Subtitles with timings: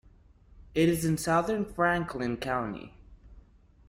[0.73, 2.91] It is in southern Franklin County.